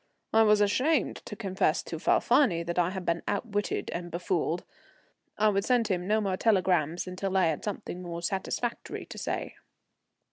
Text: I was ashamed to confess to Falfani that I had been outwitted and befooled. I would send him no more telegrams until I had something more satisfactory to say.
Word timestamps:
I 0.33 0.41
was 0.41 0.61
ashamed 0.61 1.17
to 1.25 1.35
confess 1.35 1.83
to 1.83 1.99
Falfani 1.99 2.63
that 2.63 2.79
I 2.79 2.89
had 2.89 3.05
been 3.05 3.21
outwitted 3.27 3.91
and 3.91 4.09
befooled. 4.09 4.63
I 5.37 5.49
would 5.49 5.63
send 5.63 5.89
him 5.89 6.07
no 6.07 6.19
more 6.19 6.37
telegrams 6.37 7.05
until 7.05 7.37
I 7.37 7.45
had 7.45 7.63
something 7.63 8.01
more 8.01 8.23
satisfactory 8.23 9.05
to 9.05 9.17
say. 9.19 9.57